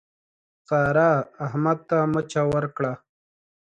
[0.67, 1.11] سارا،
[1.45, 2.91] احمد ته مچه ورکړه.